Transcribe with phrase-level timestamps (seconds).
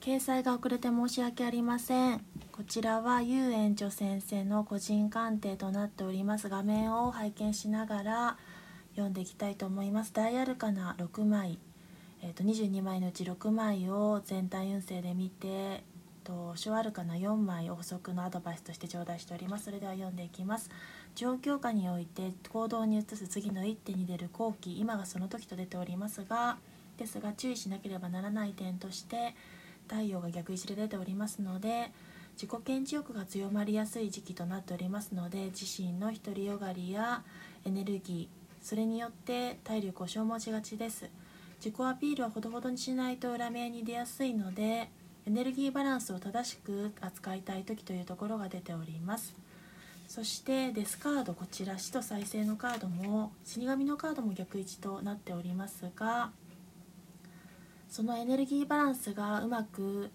[0.00, 2.24] 掲載が遅れて申し訳ありません。
[2.52, 8.36] こちらは遊園長先生の個人鑑定となっております画面を拝見しながら
[8.92, 10.12] 読んでいきたいと思います。
[10.12, 11.58] 大アルカナ6枚、
[12.22, 15.82] えー、と22枚のうち6枚を全体運勢で見て
[16.22, 19.64] と小アルカナ4枚を補足のアドバイスとして頂戴しております。
[19.64, 20.70] それでは読んでいきます。
[21.16, 26.58] 状況下において行動に移す次の一手に出る後期今がその時と出ておりますが
[26.98, 29.34] ですが注意しなければならない点として
[29.88, 31.90] 太陽が逆位置で出ておりますので
[32.34, 37.22] 自己顕示欲が強まりやすい時期となっておりますので自身の独りよがりや
[37.64, 41.08] エネルギーそれによって体力を消耗しがちです。
[41.58, 44.88] 自己アピールはほどほどにしないと裏目に出やすいので
[45.26, 49.34] エネルギーバランスを正しく扱いたい時というところが出ております。
[50.06, 56.30] そしてデスカードこちら死と再生のカードも死神のカードも逆位置となっておりますが
[57.88, 60.10] そのエネルギーバランスがうまく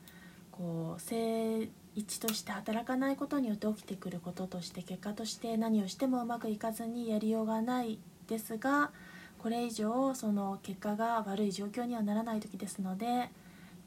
[0.52, 8.92] こう正一として働かないことによって起きてくることとして結果として何をしてもうまくいかずにやりようがないですが
[9.39, 13.30] これ以上その結果が悪い状況にはならない時ですので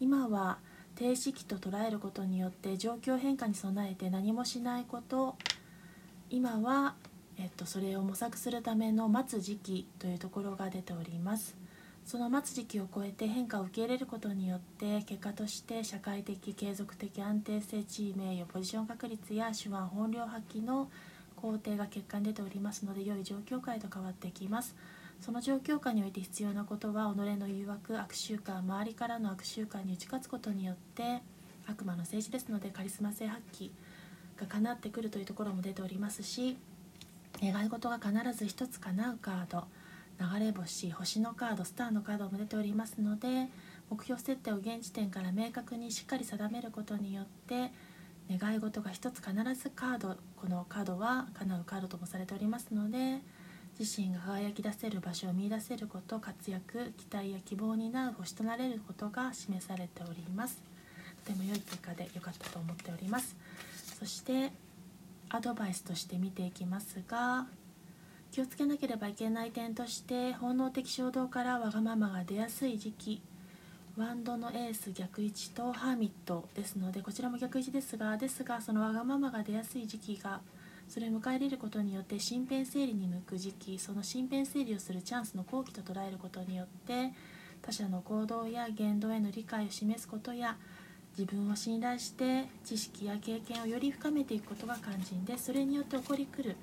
[0.00, 0.58] 今は
[0.94, 5.36] 停止期と捉えることによって状況変化に備えて何もしないこと
[6.28, 6.94] 今は、
[7.38, 11.65] えっと、それを模索するための待つ時期というところが出ております。
[12.06, 20.88] その待つ時期を超えて変化を受け入れることによって結果として社会的継続的安定性地位名誉ポジション確率や手腕本領発揮の
[21.34, 24.76] 工程が結果に出ておりますので良い状況下へと変わってきます
[25.20, 31.22] その状況下において必要なことは己の誘惑悪習慣周りからの悪習慣に打ち勝つことによって
[31.66, 33.70] 悪魔の政治ですのでカリスマ性発揮
[34.40, 36.56] が叶ってくるというところも出ておりますし
[37.42, 39.64] 願い事が必ず一つ叶うカード。
[40.20, 43.48] 流れ星星のカードスターのカードも出ておりますので
[43.90, 47.70] 目標設定を現時点から明確にしっかり定めることによって
[48.30, 53.20] 願い事が一つ必ずカードこのカードは叶うカードともされておりますので
[53.78, 60.62] 自身が輝き出せる場所を見いだせること活躍期待や希望になる星となれることが示されております。
[61.26, 63.36] とても良い結果で良かったと思っております。
[63.98, 64.50] そして
[65.28, 67.46] アドバイスとして見ていきますが
[68.36, 73.22] 気をつけなければいけない点として本能的衝動からわがままが出やすい時期。
[73.96, 80.42] ワンドのエース逆位置とハーミットですのでこちらも逆位置ですがですがそのわがままが出やすい時期が
[80.86, 87.14] それを迎え入れることによって身辺整理に向く時期その身辺整理をするチャンスの好機と捉えることによって
[87.62, 90.58] 他者の行動や言動への理解を示すことや
[91.16, 96.56] 自分を信頼して知識や経験をより深めていくことが肝心でそれによって起こりくる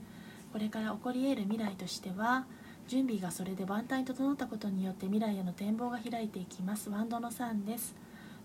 [0.54, 2.46] これから起こり得る未来としては
[2.88, 6.92] 準備がそれで万端に整ったことによって未来への展望が開いていきます。
[6.92, 7.96] ワンドの3です。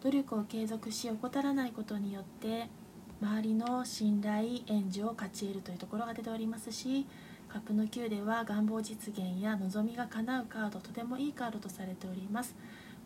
[0.02, 2.68] 努力を継続し怠らないことによって
[3.20, 7.04] 周りの信頼援助を勝ち得るというところが出ておりますし
[7.48, 12.54] カップの9では願望実現や望みが叶うカードとてもいいカードとされております。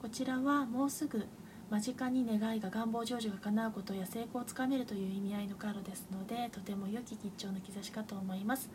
[0.00, 1.26] こちらはもうすぐ
[1.72, 8.68] 間近に願いが願望成就が叶うことや成功をつかめるという意味合いのカードですのでとても良き吉兆の兆しかと思います。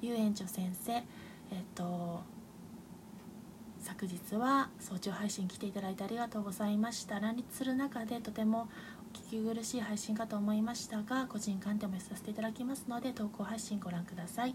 [0.00, 1.04] 遊園長先生えっ
[1.74, 2.22] と
[3.80, 7.18] 昨日は早朝配信来ていただいてありがとうございました。
[7.18, 8.68] 乱立する中でとても
[9.12, 14.54] 聞き苦しい配信かと思いましたが個人鑑定もさせていただきますので投稿配信ご覧ください。